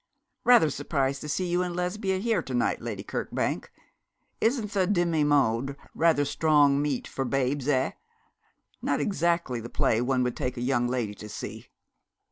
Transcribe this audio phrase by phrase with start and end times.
[0.43, 3.71] 'Rather surprised to see you and Lesbia here to night, Lady Kirkbank.
[4.41, 7.91] Isn't the Demi monde rather strong meat for babes, eh?
[8.81, 11.67] Not exactly the play one would take a young lady to see.'